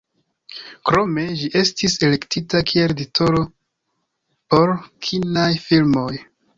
Krome 0.89 1.25
ĝi 1.41 1.49
estis 1.59 1.99
elektita 2.09 2.63
kiel 2.73 2.97
titolo 3.05 3.45
por 4.53 4.79
kinaj 5.09 5.49
filmoj. 5.73 6.13